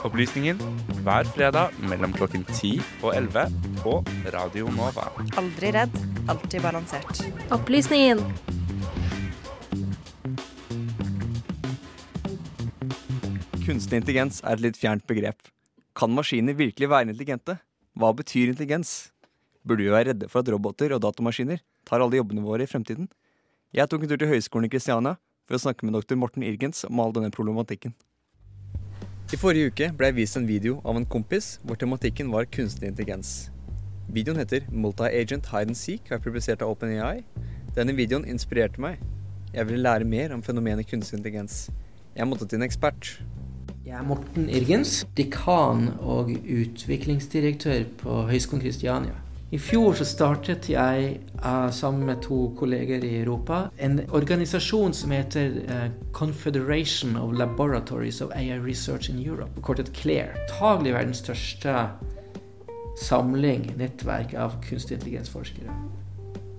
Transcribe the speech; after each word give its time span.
Opplysningen 0.00 0.56
hver 1.04 1.28
fredag 1.28 1.74
mellom 1.84 2.14
klokken 2.16 2.46
10 2.48 2.78
og 3.02 3.10
11 3.12 3.52
på 3.82 3.92
Radio 4.32 4.70
Nova. 4.72 5.10
Aldri 5.36 5.74
redd, 5.76 5.92
alltid 6.32 6.64
balansert. 6.64 7.20
Opplysningen. 7.52 8.22
Kunstig 13.60 14.00
intelligens 14.00 14.40
er 14.40 14.56
et 14.56 14.64
litt 14.64 14.80
fjernt 14.80 15.04
begrep. 15.10 15.52
Kan 15.92 16.16
maskiner 16.16 16.56
virkelig 16.56 16.88
være 16.88 17.10
intelligente? 17.10 17.60
Hva 17.92 18.14
betyr 18.16 18.54
intelligens? 18.54 19.10
Burde 19.68 19.84
vi 19.84 19.92
være 19.92 20.14
redde 20.14 20.32
for 20.32 20.40
at 20.40 20.48
roboter 20.48 20.96
og 20.96 21.04
datamaskiner 21.04 21.60
tar 21.84 22.00
alle 22.00 22.22
jobbene 22.22 22.40
våre 22.40 22.64
i 22.64 22.70
fremtiden? 22.70 23.12
Jeg 23.76 23.92
tok 23.92 24.06
en 24.06 24.14
tur 24.14 24.24
til 24.24 24.32
Høgskolen 24.32 24.66
i 24.66 24.72
Kristiania 24.72 25.18
for 25.50 25.58
å 25.58 25.64
snakke 25.64 25.82
med 25.82 25.96
doktor 25.98 26.14
Morten 26.14 26.44
Irgens 26.46 26.84
om 26.86 27.00
all 27.02 27.10
denne 27.10 27.32
problematikken. 27.34 27.90
I 29.34 29.38
forrige 29.38 29.72
uke 29.72 29.88
ble 29.98 30.10
jeg 30.10 30.16
vist 30.20 30.38
en 30.38 30.46
video 30.46 30.76
av 30.86 30.94
en 30.98 31.06
kompis 31.10 31.56
hvor 31.66 31.78
tematikken 31.78 32.30
var 32.30 32.46
kunstig 32.54 32.86
intelligens. 32.86 33.50
Videoen 34.14 34.38
heter 34.38 34.68
Multi-Agent 34.70 35.50
Hide 35.50 35.72
and 35.72 35.78
Seek 35.78 36.06
og 36.06 36.16
er 36.16 36.22
publisert 36.22 36.62
av 36.62 36.70
OpenAI. 36.70 37.24
Denne 37.74 37.96
videoen 37.98 38.28
inspirerte 38.30 38.82
meg. 38.82 39.02
Jeg 39.50 39.66
ville 39.66 39.82
lære 39.82 40.06
mer 40.06 40.34
om 40.36 40.42
fenomenet 40.46 40.86
kunstig 40.90 41.18
intelligens. 41.18 41.64
Jeg 42.14 42.30
måtte 42.30 42.46
til 42.46 42.60
en 42.60 42.66
ekspert. 42.68 43.16
Jeg 43.86 43.98
er 43.98 44.06
Morten 44.06 44.46
Irgens, 44.54 45.00
dekan 45.18 45.88
og 45.98 46.30
utviklingsdirektør 46.30 47.88
på 48.04 48.22
Høgskolen 48.30 48.62
Kristiania. 48.62 49.18
I 49.50 49.58
fjor 49.58 49.96
så 49.98 50.04
startet 50.06 50.68
jeg 50.70 51.06
uh, 51.42 51.70
sammen 51.74 52.04
med 52.06 52.20
to 52.22 52.52
kolleger 52.58 53.02
i 53.02 53.16
Europa 53.18 53.64
en 53.82 53.98
organisasjon 54.14 54.94
som 54.94 55.10
heter 55.10 55.56
uh, 55.66 55.88
Confederation 56.14 57.16
of 57.16 57.32
Laboratories 57.38 58.20
of 58.20 58.30
AI 58.30 58.60
Research 58.62 59.10
in 59.10 59.18
Europe, 59.18 59.60
kortet 59.62 59.90
CLAIR. 59.96 60.36
Tagelig 60.48 60.94
verdens 60.94 61.24
største 61.24 61.74
samling, 63.02 63.72
nettverk 63.76 64.36
av 64.38 64.54
kunstig 64.68 65.00
intelligensforskere. 65.00 65.74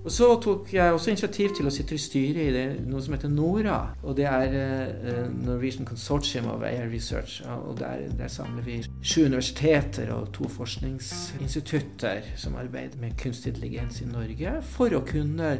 Og 0.02 0.10
så 0.10 0.26
tok 0.42 0.72
jeg 0.74 0.92
også 0.92 1.12
initiativ 1.12 1.52
til 1.54 1.68
å 1.68 1.72
sitte 1.72 1.94
i 1.94 2.00
styret 2.02 2.40
i 2.42 2.54
det, 2.54 2.64
noe 2.90 3.02
som 3.04 3.14
heter 3.14 3.30
NORA. 3.30 3.76
Og 4.02 4.16
det 4.18 4.26
er 4.26 4.56
uh, 4.56 5.28
Norwegian 5.30 5.86
Consortium 5.86 6.48
of 6.50 6.64
AI 6.66 6.88
Research. 6.90 7.38
Og 7.68 7.76
der, 7.78 8.08
der, 8.18 8.32
samler 8.32 8.66
vi 8.66 8.80
sju 8.82 9.28
universiteter 9.28 10.10
og 10.16 10.32
to 10.34 10.50
forskningsinstitutter 10.50 12.32
som 12.34 12.58
arbeider 12.58 12.98
med 12.98 13.14
kunstig 13.20 13.54
intelligens 13.54 14.02
i 14.02 14.10
Norge, 14.10 14.56
for 14.74 14.98
å 14.98 15.04
kunne 15.06 15.54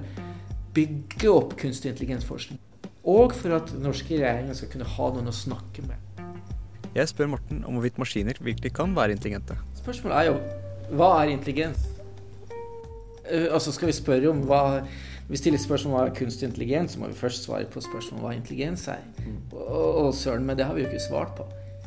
bygge 0.74 1.30
opp 1.30 1.54
kunstig 1.62 1.94
intelligensforskning. 1.94 2.58
Og 3.06 3.34
for 3.38 3.54
at 3.60 3.70
norske 3.82 4.16
regjeringer 4.18 4.58
skal 4.58 4.74
kunne 4.74 4.90
ha 4.96 5.10
noen 5.14 5.30
å 5.30 5.36
snakke 5.36 5.86
med. 5.86 6.10
Jeg 6.92 7.08
spør 7.14 7.30
Morten 7.38 7.62
om 7.64 7.78
hvorvidt 7.78 8.02
maskiner 8.02 8.42
virkelig 8.42 8.74
kan 8.74 8.90
være 8.96 9.14
intelligente. 9.14 9.54
Spørsmålet 9.78 10.18
er 10.18 10.32
jo 10.32 10.96
hva 10.98 11.14
er 11.22 11.30
intelligens? 11.32 11.86
Uh, 13.26 13.54
altså 13.54 13.72
skal 13.72 13.90
vi 13.90 13.96
spørre 13.96 14.30
om 14.32 14.44
hva 14.48 14.62
vi 15.28 15.38
stiller 15.38 15.58
spørsmål 15.58 15.94
om 15.94 15.98
hva 15.98 16.06
kunst 16.08 16.18
kunstig 16.18 16.48
intelligens, 16.48 16.92
så 16.92 17.00
må 17.00 17.08
vi 17.08 17.16
først 17.16 17.46
svare 17.46 17.64
på 17.70 17.80
spørsmål 17.80 18.18
om 18.18 18.24
hva 18.26 18.32
intelligens 18.36 18.88
er. 18.90 19.04
Mm. 19.24 19.36
Og, 19.52 19.94
og 20.06 20.14
søren, 20.14 20.44
men 20.44 20.58
det 20.58 20.66
har 20.66 20.74
vi 20.74 20.82
jo 20.82 20.90
ikke 20.90 21.04
svart 21.06 21.36
på. 21.38 21.46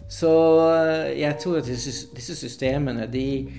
Så 0.09 0.31
uh, 0.31 1.19
jeg 1.19 1.37
tror 1.43 1.59
at 1.59 1.67
disse, 1.67 2.07
disse 2.15 2.35
systemene 2.35 3.09
de, 3.11 3.51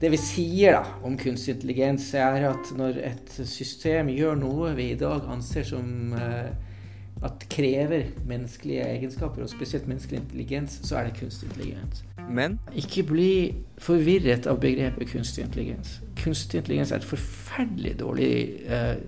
Det 0.00 0.10
vi 0.10 0.18
sier 0.18 0.74
da 0.74 0.82
om 1.06 1.14
kunstig 1.18 1.54
intelligens, 1.54 2.08
er 2.14 2.48
at 2.48 2.72
når 2.76 2.98
et 3.06 3.32
system 3.46 4.10
gjør 4.10 4.34
noe 4.34 4.72
vi 4.74 4.90
i 4.90 4.98
dag 4.98 5.28
anser 5.30 5.62
som 5.62 6.16
uh, 6.16 6.50
at 7.22 7.44
krever 7.48 8.08
menneskelige 8.26 8.82
egenskaper, 8.82 9.42
og 9.42 9.50
spesielt 9.50 9.86
menneskelig 9.88 10.20
intelligens, 10.20 10.80
så 10.82 10.96
er 10.96 11.04
det 11.04 11.20
kunstig 11.20 11.48
intelligens. 11.48 12.04
Men 12.30 12.58
Ikke 12.74 13.02
bli 13.06 13.54
forvirret 13.78 14.46
av 14.46 14.58
begrepet 14.60 15.08
kunstig 15.12 15.44
intelligens. 15.44 16.00
Kunstig 16.22 16.60
intelligens 16.60 16.92
er 16.92 17.02
et 17.02 17.08
forferdelig 17.08 17.96
dårlig 18.00 18.34
eh, 18.66 19.00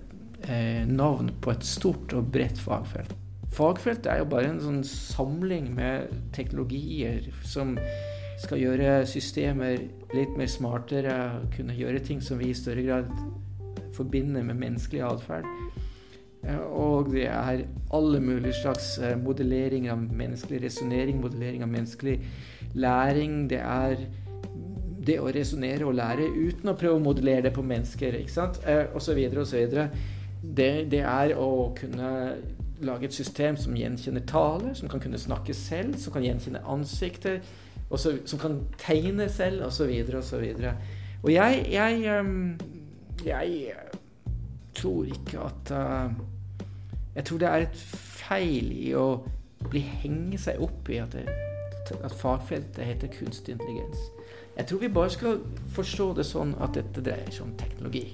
eh, 0.49 0.83
navn 0.89 1.31
på 1.41 1.53
et 1.55 1.63
stort 1.65 2.13
og 2.13 2.31
bredt 2.33 2.59
fagfelt. 2.59 3.15
Fagfeltet 3.55 4.09
er 4.11 4.19
jo 4.19 4.27
bare 4.33 4.51
en 4.51 4.59
sånn 4.59 4.83
samling 4.83 5.69
med 5.77 6.11
teknologier 6.35 7.29
som 7.47 7.77
skal 8.43 8.59
gjøre 8.59 9.05
systemer 9.07 9.79
litt 10.11 10.33
mer 10.35 10.49
smartere, 10.51 11.15
kunne 11.55 11.77
gjøre 11.77 12.03
ting 12.03 12.19
som 12.23 12.41
vi 12.41 12.51
i 12.51 12.57
større 12.57 12.83
grad 12.83 13.11
forbinder 13.95 14.43
med 14.43 14.59
menneskelig 14.59 15.05
atferd. 15.07 15.47
Og 16.75 17.09
det 17.13 17.25
er 17.31 17.63
alle 17.95 18.19
mulige 18.21 18.53
slags 18.59 18.97
eh, 18.99 19.15
modellering 19.17 19.87
av 19.89 20.03
menneskelig 20.03 20.65
resonnering, 20.67 21.21
modellering 21.21 21.63
av 21.65 21.71
menneskelig 21.71 22.19
læring. 22.75 23.47
Det 23.49 23.61
er 23.63 24.03
det 25.05 25.19
å 25.21 25.31
resonnere 25.33 25.85
og 25.87 25.95
lære 25.97 26.27
uten 26.27 26.71
å 26.71 26.77
prøve 26.79 26.99
å 26.99 27.03
modellere 27.03 27.47
det 27.47 27.53
på 27.55 27.63
mennesker, 27.65 28.19
ikke 28.19 28.33
sant? 28.33 28.59
Og 28.93 29.01
så 29.01 29.15
videre 29.17 29.43
og 29.43 29.49
så 29.49 29.59
videre. 29.59 29.89
Det, 30.41 30.69
det 30.91 31.01
er 31.01 31.33
å 31.41 31.49
kunne 31.77 32.11
lage 32.85 33.07
et 33.07 33.15
system 33.15 33.57
som 33.57 33.75
gjenkjenner 33.77 34.25
taler, 34.27 34.73
som 34.77 34.89
kan 34.91 34.99
kunne 34.99 35.19
snakke 35.19 35.53
selv, 35.55 35.95
som 36.01 36.13
kan 36.13 36.25
gjenkjenne 36.25 36.63
ansikter, 36.67 37.39
så, 37.95 38.17
som 38.25 38.39
kan 38.41 38.59
tegne 38.81 39.29
selv, 39.29 39.63
osv., 39.65 39.91
osv. 40.19 40.45
Og 41.23 41.31
jeg, 41.33 41.65
jeg, 41.71 42.25
jeg 43.25 43.73
tror 44.75 45.05
ikke 45.05 45.45
at 45.45 45.71
uh, 45.71 46.11
jeg 47.15 47.25
tror 47.25 47.37
det 47.37 47.47
er 47.47 47.63
et 47.63 47.77
feil 48.19 48.71
i 48.75 48.91
å 48.99 49.07
bli 49.69 49.81
henge 50.03 50.37
seg 50.41 50.59
opp 50.61 50.89
i 50.91 50.99
at, 50.99 51.15
at 51.95 52.19
fagfeltet 52.19 52.83
heter 52.83 53.13
kunstig 53.13 53.55
intelligens. 53.55 54.14
Jeg 54.55 54.69
tror 54.69 54.79
vi 54.79 54.87
bare 54.87 55.11
skal 55.11 55.41
forstå 55.75 56.05
det 56.15 56.23
sånn 56.27 56.53
at 56.63 56.77
dette 56.77 57.03
dreier 57.03 57.31
seg 57.33 57.43
om 57.43 57.55
teknologi. 57.59 58.05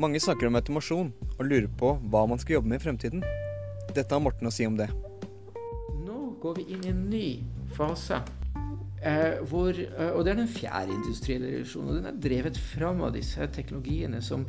Mange 0.00 0.20
snakker 0.22 0.48
om 0.48 0.56
automasjon 0.58 1.10
og 1.36 1.42
lurer 1.44 1.68
på 1.68 1.90
hva 2.10 2.24
man 2.30 2.40
skal 2.40 2.58
jobbe 2.58 2.72
med 2.72 2.80
i 2.80 2.84
fremtiden. 2.86 3.26
Dette 3.92 4.08
har 4.10 4.22
Morten 4.24 4.48
å 4.48 4.54
si 4.54 4.64
om 4.66 4.78
det. 4.78 4.88
Nå 6.06 6.22
går 6.42 6.56
vi 6.58 6.64
inn 6.74 6.86
i 6.86 6.94
en 6.94 7.04
ny 7.12 7.26
fase. 7.76 8.22
Eh, 9.04 9.42
hvor, 9.50 9.76
eh, 9.76 10.10
og 10.16 10.24
det 10.24 10.32
er 10.32 10.38
den 10.40 10.48
fjerde 10.48 10.96
industrielle 10.96 11.50
revolusjonen. 11.52 11.90
Og 11.90 11.98
den 11.98 12.08
er 12.08 12.22
drevet 12.26 12.56
fram 12.56 13.02
av 13.04 13.12
disse 13.12 13.46
teknologiene 13.52 14.22
som, 14.24 14.46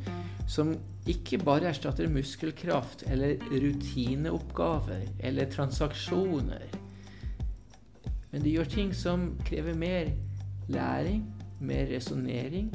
som 0.47 0.72
ikke 1.12 1.41
bare 1.44 1.67
erstatter 1.73 2.07
muskelkraft 2.07 3.03
eller 3.12 3.35
rutineoppgaver 3.52 5.03
eller 5.19 5.52
transaksjoner. 5.52 6.63
Men 8.31 8.44
de 8.44 8.56
gjør 8.56 8.72
ting 8.72 8.96
som 8.96 9.34
krever 9.44 9.75
mer 9.75 10.16
læring, 10.68 11.24
mer 11.59 11.86
resonnering. 11.92 12.74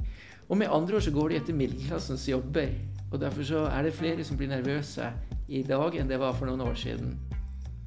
Og 0.48 0.58
med 0.58 0.70
andre 0.70 0.94
ord 0.94 1.02
så 1.02 1.10
går 1.14 1.28
de 1.28 1.36
etter 1.36 1.54
middelklassens 1.54 2.28
jobber. 2.28 2.72
Og 3.10 3.20
derfor 3.20 3.42
så 3.42 3.66
er 3.66 3.82
det 3.82 3.94
flere 3.94 4.24
som 4.24 4.36
blir 4.36 4.50
nervøse 4.50 5.12
i 5.48 5.62
dag 5.66 5.96
enn 5.98 6.10
det 6.10 6.18
var 6.20 6.34
for 6.38 6.46
noen 6.46 6.62
år 6.66 6.74
siden. 6.78 7.14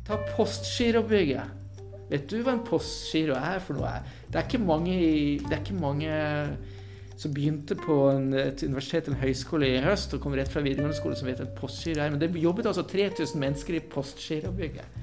Ta 0.08 0.19
Postgirobygget. 0.36 1.59
Vet 2.12 2.28
du 2.30 2.41
hva 2.44 2.53
en 2.58 2.66
postgiro 2.68 3.36
er 3.40 3.62
for 3.64 3.80
noe? 3.80 3.94
Det 4.28 4.38
er 4.38 4.46
ikke 4.46 4.59
mange, 4.62 4.94
det 5.40 5.56
er 5.56 5.62
ikke 5.64 5.80
mange 5.80 6.12
som 7.18 7.34
begynte 7.34 7.78
på 7.80 7.96
en, 8.12 8.28
et 8.35 8.64
universitet 8.66 9.08
en 9.08 9.18
høyskole 9.22 9.70
i 9.70 9.81
høst 9.81 10.14
og 10.14 10.22
kom 10.22 10.35
rett 10.35 10.52
fra 10.52 10.64
videregående 10.66 10.97
skole 10.97 11.18
som 11.18 11.30
vet 11.30 11.41
en 11.41 11.53
postgiro 11.58 12.03
er. 12.03 12.12
Men 12.12 12.22
det 12.22 12.30
jobbet 12.41 12.70
altså 12.70 12.84
3000 12.90 13.40
mennesker 13.40 13.78
i 13.78 13.84
postgirobygget. 13.96 15.00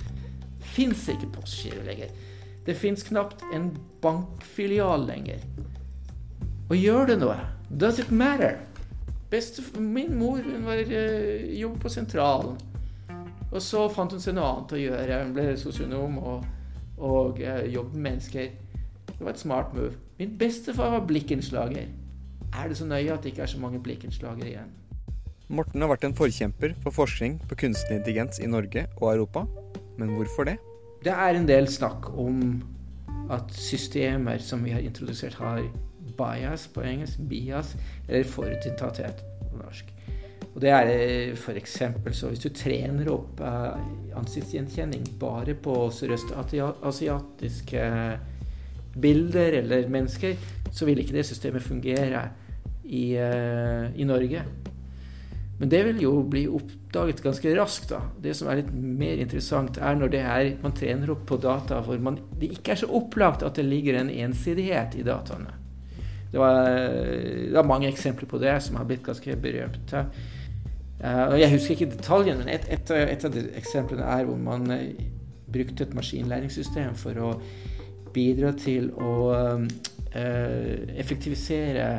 Fins 0.75 1.09
ikke 1.11 1.33
postgiro 1.39 1.83
lenger. 1.87 2.13
Det 2.67 2.77
fins 2.77 3.03
knapt 3.07 3.45
en 3.55 3.71
bankfilial 4.03 5.07
lenger. 5.09 5.43
Og 6.71 6.77
gjør 6.77 7.11
det 7.11 7.19
noe? 7.21 7.39
Does 7.71 7.99
it 7.99 8.11
matter? 8.11 8.59
Beste, 9.31 9.63
min 9.79 10.17
mor 10.19 10.43
hun 10.43 10.67
var 10.67 10.81
uh, 10.83 11.51
jobb 11.55 11.81
på 11.83 11.93
sentralen. 11.93 12.59
Og 13.51 13.61
så 13.63 13.89
fant 13.91 14.13
hun 14.13 14.23
seg 14.23 14.37
noe 14.37 14.49
annet 14.49 14.75
å 14.75 14.81
gjøre. 14.81 15.21
Hun 15.25 15.37
ble 15.37 15.47
sosionom 15.59 16.19
og 16.23 16.49
og 17.01 17.41
eh, 17.41 17.65
jobbet 17.73 17.95
med 17.95 18.03
mennesker. 18.03 18.51
Det 19.07 19.21
var 19.21 19.31
et 19.31 19.41
smart 19.41 19.75
move. 19.75 19.93
Min 20.19 20.39
bestefar 20.39 20.91
var 20.91 21.07
blikkenslager. 21.07 21.89
Er 22.53 22.69
det 22.69 22.77
så 22.77 22.87
nøye 22.87 23.13
at 23.13 23.23
det 23.23 23.33
ikke 23.33 23.43
er 23.43 23.53
så 23.53 23.61
mange 23.61 23.81
blikkenslagere 23.83 24.49
igjen? 24.49 24.73
Morten 25.49 25.83
har 25.83 25.91
vært 25.91 26.05
en 26.07 26.15
forkjemper 26.15 26.77
for 26.83 26.95
forskning 26.95 27.41
på 27.49 27.59
kunstig 27.65 27.97
intelligens 27.97 28.39
i 28.39 28.47
Norge 28.47 28.87
og 29.01 29.15
Europa. 29.15 29.47
Men 29.99 30.15
hvorfor 30.15 30.47
det? 30.47 30.59
Det 31.05 31.13
er 31.13 31.37
en 31.37 31.49
del 31.49 31.69
snakk 31.71 32.11
om 32.19 32.61
at 33.33 33.55
systemer 33.57 34.43
som 34.43 34.65
vi 34.65 34.75
har 34.75 34.83
introdusert, 34.85 35.39
har 35.41 35.63
bias 36.19 36.67
på 36.75 36.83
engelsk, 36.85 37.23
bias, 37.31 37.77
eller 38.09 38.25
forutinntatthet 38.29 39.23
på 39.47 39.57
norsk. 39.63 39.95
Og 40.51 40.61
det 40.61 40.71
er 40.75 40.91
eh, 40.91 41.33
f.eks. 41.37 41.77
så 42.19 42.29
hvis 42.29 42.43
du 42.43 42.49
trener 42.51 43.09
opp 43.13 43.41
uh, 43.41 43.79
ansiktsgjenkjenning 44.19 45.05
bare 45.21 45.55
på 45.55 45.91
sørøstasiatiske 45.95 47.85
bilder 49.01 49.61
eller 49.63 49.89
mennesker, 49.89 50.35
så 50.75 50.85
vil 50.89 50.99
ikke 51.01 51.17
det 51.21 51.27
systemet 51.29 51.63
fungere 51.63 52.29
i, 52.85 53.15
uh, 53.15 53.87
i 53.95 54.05
Norge. 54.05 54.43
Men 55.61 55.69
det 55.69 55.81
vil 55.85 55.99
jo 56.01 56.11
bli 56.25 56.47
oppdaget 56.49 57.21
ganske 57.21 57.51
raskt. 57.59 57.91
da. 57.93 58.01
Det 58.23 58.33
som 58.37 58.49
er 58.49 58.63
litt 58.63 58.73
mer 58.73 59.21
interessant, 59.21 59.77
er 59.77 59.99
når 59.99 60.13
det 60.15 60.21
er, 60.25 60.53
man 60.63 60.73
trener 60.77 61.13
opp 61.13 61.27
på 61.29 61.37
data 61.37 61.83
hvor 61.85 62.01
man, 62.01 62.17
det 62.41 62.55
ikke 62.57 62.73
er 62.73 62.81
så 62.81 62.89
opplagt 62.97 63.45
at 63.45 63.61
det 63.61 63.67
ligger 63.69 63.99
en 64.01 64.09
ensidighet 64.09 64.97
i 64.97 65.05
dataene. 65.05 65.53
Det 66.33 66.39
var, 66.41 66.65
det 66.65 67.53
var 67.53 67.67
mange 67.69 67.91
eksempler 67.91 68.31
på 68.31 68.39
det 68.41 68.55
som 68.63 68.79
har 68.79 68.87
blitt 68.89 69.05
ganske 69.05 69.37
berømte. 69.37 70.05
Uh, 71.01 71.37
jeg 71.41 71.51
husker 71.51 71.75
ikke 71.75 71.91
detaljen, 71.97 72.39
men 72.39 72.49
et, 72.53 72.65
et, 72.73 72.91
et, 72.97 73.25
av 73.25 73.33
de 73.35 73.45
eksemplene 73.57 74.05
er 74.05 74.25
hvor 74.29 74.41
man 74.41 74.69
uh, 74.71 74.81
brukte 75.51 75.85
et 75.85 75.95
maskinlæringssystem 75.97 76.97
for 76.97 77.21
å 77.21 77.35
bidra 78.15 78.53
til 78.57 78.91
å 79.01 79.13
uh, 79.35 79.65
effektivisere 80.97 81.91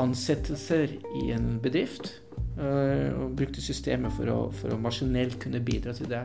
ansettelser 0.00 0.96
i 1.22 1.30
en 1.34 1.56
bedrift. 1.62 2.21
Og 2.56 3.32
brukte 3.38 3.62
systemet 3.64 4.12
for 4.12 4.28
å, 4.28 4.38
for 4.52 4.74
å, 4.74 4.80
maskinelt 4.82 5.38
kunne 5.40 5.62
bidra 5.64 5.94
til 5.96 6.10
det. 6.10 6.24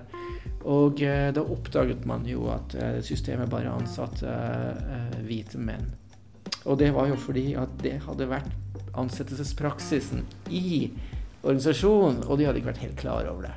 Og 0.67 0.99
da 0.99 1.43
oppdaget 1.43 2.03
man 2.09 2.25
jo 2.27 2.49
at 2.51 2.75
systemet 3.07 3.47
bare 3.51 3.71
ansatte 3.71 4.33
hvite 5.23 5.61
menn. 5.61 5.85
Og 6.67 6.79
det 6.81 6.91
var 6.95 7.07
jo 7.07 7.19
fordi 7.19 7.53
at 7.59 7.71
det 7.83 7.99
hadde 8.03 8.27
vært 8.27 8.51
ansettelsespraksisen 8.97 10.25
i 10.51 10.89
organisasjonen, 11.43 12.25
og 12.27 12.39
de 12.39 12.47
hadde 12.47 12.61
ikke 12.61 12.71
vært 12.73 12.83
helt 12.83 12.99
klar 12.99 13.29
over 13.31 13.47
det. 13.47 13.55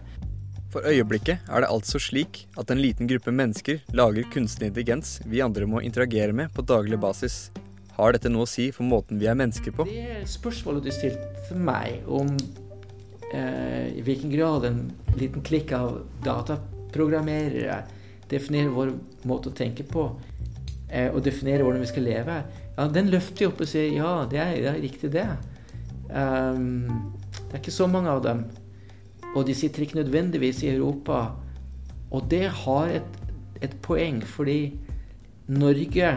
For 0.70 0.87
øyeblikket 0.87 1.49
er 1.50 1.64
det 1.64 1.70
altså 1.73 1.99
slik 1.99 2.44
at 2.61 2.70
en 2.70 2.78
liten 2.78 3.08
gruppe 3.11 3.32
mennesker 3.34 3.81
lager 3.96 4.28
kunstig 4.31 4.69
intelligens 4.69 5.16
vi 5.26 5.43
andre 5.43 5.66
må 5.66 5.82
interagere 5.82 6.37
med 6.37 6.52
på 6.55 6.62
daglig 6.62 7.00
basis. 7.02 7.49
Har 8.00 8.17
dette 8.17 8.31
noe 8.32 8.47
å 8.47 8.49
si 8.49 8.70
for 8.73 8.88
måten 8.88 9.20
vi 9.20 9.29
er 9.29 9.37
mennesker 9.37 9.75
på? 9.76 9.85
Det 9.85 10.23
spørsmålet 10.31 10.87
du 10.87 10.93
stilte 10.94 11.56
meg 11.56 12.06
om 12.08 12.31
eh, 13.35 13.93
i 13.93 14.05
hvilken 14.06 14.32
grad 14.32 14.64
en 14.70 14.79
liten 15.20 15.44
klikk 15.44 15.75
av 15.76 15.99
dataprogrammerere 16.25 17.82
definerer 18.31 18.73
vår 18.73 18.94
måte 19.29 19.50
å 19.50 19.58
tenke 19.58 19.85
på, 19.85 20.06
eh, 20.88 21.11
og 21.11 21.20
definerer 21.26 21.67
hvordan 21.67 21.85
vi 21.85 21.91
skal 21.91 22.08
leve, 22.08 22.38
ja, 22.79 22.88
den 22.88 23.12
løfter 23.12 23.44
jo 23.44 23.52
opp 23.52 23.61
og 23.61 23.69
sier 23.69 23.93
ja, 23.93 24.14
det 24.31 24.41
er, 24.41 24.56
det 24.56 24.73
er 24.73 24.81
riktig, 24.81 25.12
det. 25.12 25.29
Um, 26.08 27.12
det 27.37 27.52
er 27.52 27.61
ikke 27.61 27.75
så 27.75 27.91
mange 27.91 28.08
av 28.08 28.25
dem. 28.25 28.47
Og 29.35 29.44
de 29.44 29.55
sitter 29.55 29.85
ikke 29.85 30.00
nødvendigvis 30.00 30.62
i 30.64 30.73
Europa. 30.73 31.35
Og 32.11 32.25
det 32.32 32.47
har 32.64 32.94
et, 32.97 33.19
et 33.61 33.75
poeng, 33.85 34.23
fordi 34.25 34.79
Norge 35.52 36.14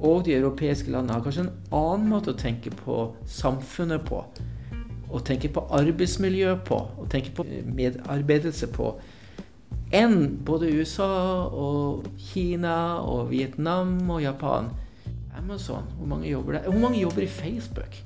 og 0.00 0.24
de 0.26 0.34
europeiske 0.36 0.90
landene 0.90 1.16
har 1.16 1.24
kanskje 1.24 1.46
en 1.46 1.52
annen 1.74 2.08
måte 2.10 2.34
å 2.34 2.38
tenke 2.38 2.72
på 2.84 2.98
samfunnet 3.30 4.04
på. 4.08 4.22
Å 5.06 5.20
tenke 5.24 5.48
på 5.54 5.62
arbeidsmiljø 5.78 6.56
på, 6.66 6.80
å 6.98 7.06
tenke 7.10 7.32
på 7.36 7.46
medarbeidelse 7.46 8.68
på, 8.74 8.90
enn 9.94 10.18
både 10.44 10.72
USA 10.74 11.46
og 11.46 12.08
Kina 12.18 12.98
og 13.06 13.30
Vietnam 13.30 13.98
og 14.10 14.24
Japan. 14.24 14.72
Amazon, 15.36 15.86
hvor 15.98 16.10
mange 16.10 16.28
jobber 16.28 16.58
der? 16.58 16.70
Hvor 16.70 16.80
mange 16.80 17.00
jobber 17.00 17.22
i 17.22 17.30
Facebook? 17.30 18.02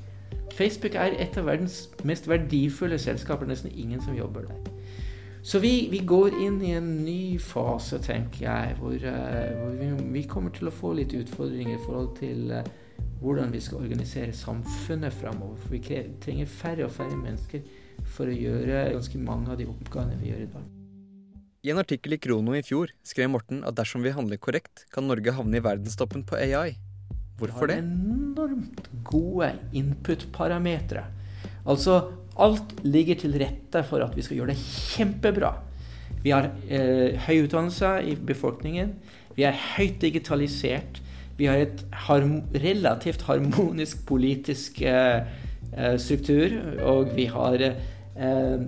Facebook 0.52 0.94
er 0.94 1.16
et 1.18 1.38
av 1.38 1.46
verdens 1.46 1.84
mest 2.04 2.28
verdifulle 2.28 2.98
selskaper. 2.98 3.48
Nesten 3.48 3.72
ingen 3.72 4.02
som 4.02 4.18
jobber 4.18 4.50
der. 4.50 4.79
Så 5.42 5.58
vi, 5.58 5.88
vi 5.88 6.02
går 6.04 6.34
inn 6.44 6.58
i 6.62 6.74
en 6.76 6.88
ny 7.04 7.38
fase, 7.40 7.96
tenker 8.04 8.44
jeg, 8.44 8.74
hvor, 8.80 8.92
uh, 8.92 9.52
hvor 9.56 9.76
vi, 9.78 9.88
vi, 10.18 10.24
kommer 10.28 10.52
til 10.52 10.68
å 10.68 10.74
få 10.74 10.92
litt 10.98 11.14
utfordringer 11.16 11.78
i 11.78 11.84
forhold 11.86 12.10
til 12.18 12.52
uh, 12.52 12.66
hvordan 13.22 13.52
vi 13.54 13.62
skal 13.64 13.80
organisere 13.80 14.36
samfunnet 14.36 15.16
framover. 15.16 15.56
For 15.62 15.76
vi 15.76 16.02
trenger 16.20 16.50
færre 16.50 16.84
og 16.88 16.92
færre 16.92 17.16
mennesker 17.16 17.64
for 18.04 18.28
å 18.28 18.36
gjøre 18.36 18.90
ganske 18.92 19.22
mange 19.22 19.52
av 19.52 19.58
de 19.60 19.68
oppgavene 19.70 20.20
vi 20.20 20.30
gjør 20.32 20.44
i 20.44 20.52
dag. 20.52 20.68
I 21.60 21.72
en 21.72 21.80
artikkel 21.82 22.16
i 22.16 22.20
Krono 22.20 22.54
i 22.56 22.62
fjor 22.64 22.92
skrev 23.04 23.28
Morten 23.32 23.64
at 23.68 23.76
dersom 23.76 24.04
vi 24.04 24.14
handler 24.16 24.40
korrekt, 24.40 24.86
kan 24.92 25.08
Norge 25.08 25.34
havne 25.36 25.58
i 25.58 25.64
verdenstoppen 25.64 26.24
på 26.28 26.38
AI. 26.40 26.78
Hvorfor 27.40 27.68
det? 27.68 27.80
Vi 27.80 27.80
har 27.80 27.88
enormt 27.88 28.88
gode 29.04 29.50
input-parametere. 29.76 31.04
Altså 31.68 31.98
alt 32.38 32.76
ligger 32.86 33.18
til 33.20 33.36
rette 33.40 33.82
for 33.88 34.04
at 34.04 34.14
vi 34.16 34.24
skal 34.24 34.40
gjøre 34.40 34.54
det 34.54 34.62
kjempebra. 34.62 35.54
Vi 36.24 36.32
har 36.34 36.50
eh, 36.68 37.16
høy 37.26 37.46
utdannelse 37.46 37.94
i 38.06 38.14
befolkningen. 38.14 38.94
Vi 39.36 39.46
er 39.48 39.56
høyt 39.76 40.00
digitalisert. 40.02 41.00
Vi 41.38 41.48
har 41.48 41.62
et 41.62 41.84
harm 42.06 42.42
relativt 42.52 43.24
harmonisk 43.28 44.04
politisk 44.08 44.82
eh, 44.82 45.24
eh 45.72 45.96
struktur. 45.98 46.58
Og 46.84 47.16
vi 47.16 47.24
har 47.32 47.56
eh, 47.64 48.66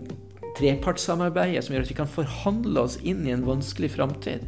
trepartssamarbeidet 0.58 1.64
som 1.64 1.74
gjør 1.74 1.86
at 1.86 1.92
vi 1.92 2.00
kan 2.00 2.10
forhandle 2.10 2.86
oss 2.86 2.98
inn 3.02 3.26
i 3.26 3.34
en 3.34 3.46
vanskelig 3.46 3.92
framtid. 3.96 4.46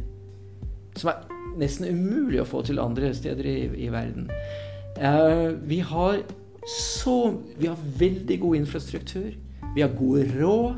Som 0.97 1.11
er 1.13 1.23
nesten 1.59 1.87
umulig 1.87 2.41
å 2.41 2.47
få 2.47 2.63
til 2.67 2.81
andre 2.81 3.13
steder 3.15 3.47
i, 3.47 3.59
i 3.85 3.91
verden. 3.93 4.29
Eh, 4.97 5.53
vi 5.67 5.79
har 5.85 6.23
så 6.65 7.37
Vi 7.57 7.67
har 7.67 7.77
veldig 7.99 8.39
god 8.41 8.55
infrastruktur. 8.55 9.35
Vi 9.75 9.81
har 9.81 9.93
gode 9.93 10.25
råd. 10.33 10.75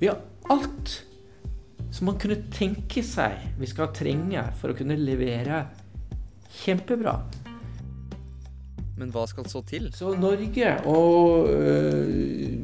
Vi 0.00 0.06
har 0.10 0.20
alt 0.50 1.04
som 1.94 2.08
man 2.10 2.18
kunne 2.18 2.40
tenke 2.50 3.04
seg 3.06 3.38
vi 3.60 3.68
skal 3.70 3.92
trenge 3.94 4.42
for 4.58 4.72
å 4.72 4.76
kunne 4.76 4.96
levere 4.98 5.62
kjempebra. 6.64 7.14
Men 8.98 9.12
hva 9.14 9.24
skal 9.30 9.46
så 9.50 9.62
til? 9.66 9.88
Så 9.94 10.14
Norge 10.18 10.72
og, 10.90 11.48
øh, 11.50 12.58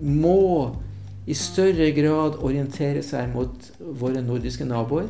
må 0.00 0.76
i 1.26 1.34
større 1.34 1.90
grad 1.96 2.40
orientere 2.44 3.02
seg 3.02 3.32
mot 3.34 3.70
våre 4.00 4.22
nordiske 4.24 4.64
naboer. 4.68 5.08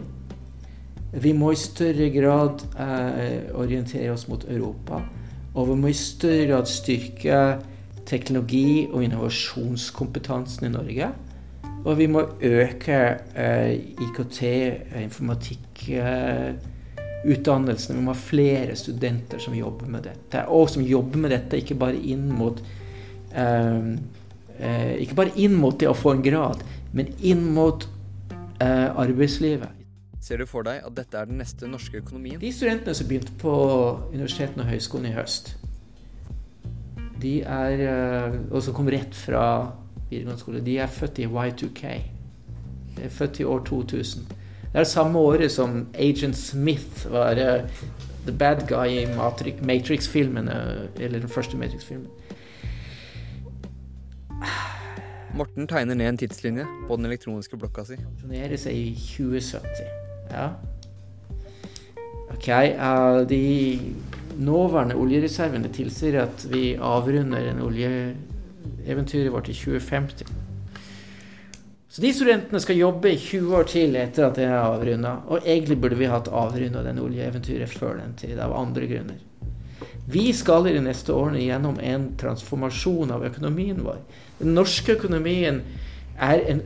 Vi 1.13 1.33
må 1.37 1.53
i 1.53 1.59
større 1.61 2.09
grad 2.15 2.63
eh, 2.83 3.51
orientere 3.55 4.11
oss 4.15 4.27
mot 4.31 4.45
Europa. 4.49 5.03
Og 5.57 5.71
vi 5.71 5.77
må 5.81 5.89
i 5.91 5.97
større 5.97 6.47
grad 6.51 6.69
styrke 6.71 7.41
teknologi- 8.07 8.89
og 8.93 9.03
innovasjonskompetansen 9.05 10.69
i 10.69 10.73
Norge. 10.75 11.11
Og 11.87 11.99
vi 11.99 12.07
må 12.11 12.23
øke 12.43 12.99
eh, 13.35 13.73
IKT, 14.05 14.43
informatikkutdannelsen. 15.03 16.75
informatikkutdannelsene. 17.27 17.95
Eh, 17.95 18.01
vi 18.01 18.05
må 18.05 18.13
ha 18.13 18.19
flere 18.19 18.77
studenter 18.77 19.39
som 19.43 19.55
jobber 19.55 19.87
med 19.87 20.03
dette. 20.09 20.47
Og 20.49 20.71
som 20.71 20.83
jobber 20.83 21.19
med 21.19 21.31
dette 21.35 21.61
ikke 21.63 21.79
bare 21.79 21.97
inn 21.97 22.29
mot 22.35 22.63
eh, 23.35 23.93
eh, 24.61 24.95
ikke 25.03 25.19
bare 25.19 25.35
inn 25.37 25.55
mot 25.55 25.79
det 25.81 25.89
å 25.91 25.97
få 25.97 26.17
en 26.17 26.25
grad, 26.27 26.63
men 26.93 27.13
inn 27.21 27.45
mot 27.55 27.89
arbeidslivet. 28.57 29.76
Ser 30.27 30.41
du 30.43 30.47
for 30.51 30.67
deg 30.67 30.83
at 30.83 30.95
dette 30.97 31.21
er 31.21 31.29
den 31.29 31.39
neste 31.39 31.69
norske 31.71 32.01
økonomien? 32.01 32.41
De 32.43 32.49
studentene 32.51 32.95
som 32.99 33.07
begynte 33.07 33.35
på 33.39 33.53
universitetene 34.11 34.65
og 34.65 34.71
høyskolen 34.73 35.11
i 35.13 35.15
høst, 35.15 35.53
de 37.23 37.37
er, 37.43 37.83
eh, 37.87 38.39
og 38.51 38.63
som 38.63 38.75
kom 38.75 38.91
rett 38.91 39.15
fra 39.15 39.45
videregående 40.11 40.41
skole, 40.41 40.63
de 40.67 40.79
er 40.83 40.91
født 40.91 41.21
i 41.23 41.29
Y2K. 41.31 41.93
De 42.97 43.05
er 43.07 43.13
født 43.15 43.41
i 43.41 43.47
år 43.47 43.63
2000. 43.69 44.25
Det 44.73 44.81
er 44.81 44.85
samme 44.85 45.19
året 45.19 45.53
som 45.53 45.87
Agent 45.95 46.37
Smith 46.37 47.07
var 47.11 47.39
uh, 47.39 47.71
the 48.27 48.33
bad 48.33 48.67
guy 48.69 48.87
i 48.87 49.07
Matrix-filmene, 49.63 50.89
eller 51.01 51.19
den 51.19 51.29
første 51.29 51.57
Matrix-filmen. 51.57 52.11
Morten 55.37 55.69
tegner 55.69 55.95
ned 55.95 56.09
en 56.09 56.19
tidslinje 56.19 56.67
på 56.89 56.97
den 56.97 57.07
elektroniske 57.07 57.57
blokka 57.57 57.85
si. 57.85 57.97
Pensjonere 57.97 58.59
seg 58.59 58.75
i 58.75 58.91
2070. 58.97 60.06
Ja. 60.37 60.51
Ok, 62.35 62.49
uh, 62.49 63.27
De 63.29 63.79
nåværende 64.37 64.97
oljereservene 65.01 65.71
tilsier 65.73 66.21
at 66.27 66.45
vi 66.53 66.75
avrunder 66.77 67.49
en 67.51 67.63
oljeeventyret 67.65 69.33
vårt 69.33 69.49
i 69.49 69.55
2050. 69.57 70.27
Så 71.89 72.03
de 72.03 72.11
studentene 72.13 72.61
skal 72.61 72.77
jobbe 72.77 73.09
i 73.09 73.17
20 73.17 73.55
år 73.57 73.69
til 73.71 73.97
etter 73.97 74.27
at 74.27 74.37
det 74.37 74.45
er 74.45 74.59
avrunda. 74.59 75.15
Og 75.33 75.47
egentlig 75.47 75.79
burde 75.81 75.97
vi 75.97 76.11
hatt 76.13 76.29
avrunda 76.29 76.83
den 76.85 77.01
oljeeventyret 77.01 77.73
før 77.73 77.97
den 78.03 78.13
tid, 78.21 78.37
av 78.37 78.53
andre 78.53 78.85
grunner. 78.91 79.23
Vi 80.07 80.27
skal 80.37 80.69
i 80.69 80.75
de 80.77 80.83
neste 80.85 81.15
årene 81.17 81.41
gjennom 81.41 81.81
en 81.81 82.11
transformasjon 82.21 83.15
av 83.17 83.25
økonomien 83.25 83.81
vår. 83.81 84.03
Den 84.43 84.53
norske 84.55 84.99
økonomien 84.99 85.63
er 86.21 86.45
en 86.53 86.61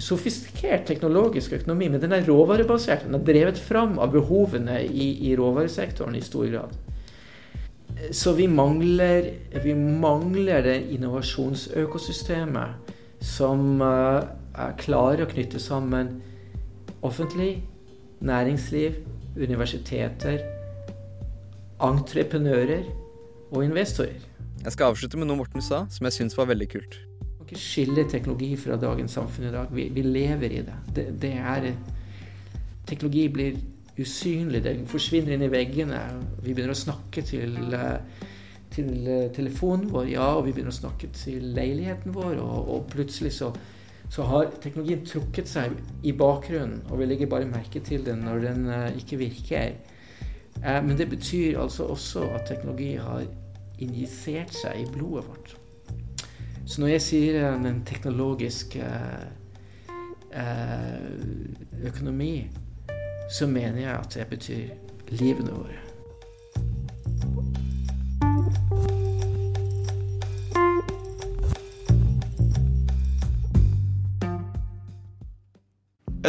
sofistikert 0.00 0.86
teknologisk 0.88 1.52
økonomi, 1.58 1.88
men 1.92 2.00
den 2.00 2.12
er 2.16 2.24
råvarebasert. 2.26 3.04
Den 3.06 3.14
er 3.18 3.24
drevet 3.26 3.58
fram 3.60 3.98
av 4.00 4.12
behovene 4.14 4.80
i, 4.86 5.28
i 5.28 5.36
råvaresektoren 5.36 6.14
i 6.16 6.24
stor 6.24 6.46
grad. 6.48 6.70
Så 8.10 8.32
vi 8.34 8.46
mangler, 8.48 9.30
vi 9.62 9.74
mangler 9.76 10.62
det 10.64 10.82
innovasjonsøkosystemet 10.96 12.68
som 13.22 13.80
uh, 13.84 14.22
er 14.58 14.72
klare 14.80 15.22
å 15.22 15.30
knytte 15.30 15.60
sammen 15.62 16.22
offentlig, 17.02 17.62
næringsliv, 18.22 18.92
universiteter, 19.36 20.38
entreprenører 21.82 22.84
og 23.52 23.64
investorer. 23.64 24.20
Jeg 24.62 24.72
skal 24.72 24.92
avslutte 24.92 25.18
med 25.18 25.26
noe 25.26 25.40
Morten 25.42 25.62
sa, 25.64 25.86
som 25.90 26.06
jeg 26.06 26.14
syns 26.18 26.38
var 26.38 26.46
veldig 26.52 26.68
kult. 26.70 27.11
Ikke 27.52 27.60
skille 27.60 28.06
teknologi 28.08 28.54
fra 28.56 28.78
dagens 28.80 29.12
samfunn 29.18 29.50
i 29.50 29.52
dag. 29.52 29.72
Vi, 29.76 29.90
vi 29.92 30.04
lever 30.06 30.56
i 30.56 30.62
det. 30.64 30.78
det. 30.96 31.06
Det 31.20 31.32
er 31.36 31.72
Teknologi 32.88 33.28
blir 33.28 33.58
usynlig, 34.00 34.64
Den 34.64 34.86
forsvinner 34.88 35.36
inn 35.36 35.44
i 35.44 35.50
veggene. 35.52 36.00
Vi 36.42 36.54
begynner 36.54 36.74
å 36.74 36.80
snakke 36.80 37.22
til, 37.22 37.54
eh, 37.76 38.24
til 38.72 39.06
eh, 39.06 39.28
telefonen 39.36 39.92
vår, 39.92 40.08
ja, 40.14 40.32
og 40.34 40.46
vi 40.46 40.52
begynner 40.56 40.72
å 40.72 40.80
snakke 40.80 41.12
til 41.12 41.52
leiligheten 41.54 42.14
vår, 42.16 42.40
og, 42.40 42.72
og 42.74 42.90
plutselig 42.90 43.34
så, 43.36 43.52
så 44.10 44.26
har 44.28 44.50
teknologien 44.64 45.04
trukket 45.06 45.48
seg 45.48 45.76
i 46.02 46.12
bakgrunnen, 46.12 46.82
og 46.90 46.98
vi 46.98 47.10
legger 47.10 47.30
bare 47.30 47.48
merke 47.52 47.84
til 47.84 48.04
den 48.04 48.24
når 48.26 48.44
den 48.48 48.66
uh, 48.66 48.88
ikke 48.96 49.20
virker. 49.20 49.76
Men 50.62 50.94
det 50.98 51.08
betyr 51.10 51.58
altså 51.58 51.88
også 51.90 52.26
at 52.36 52.44
teknologi 52.46 52.92
har 53.00 53.24
injisert 53.82 54.52
seg 54.54 54.84
i 54.84 54.90
blodet 54.92 55.24
vårt. 55.26 55.56
Så 56.72 56.80
når 56.80 56.88
jeg 56.94 57.02
sier 57.04 57.50
en 57.52 57.82
teknologisk 57.84 58.78
økonomi, 61.84 62.48
så 63.28 63.46
mener 63.46 63.82
jeg 63.82 63.92
at 63.92 64.14
det 64.14 64.26
betyr 64.30 64.70
livene 65.12 65.52
våre. 65.52 65.91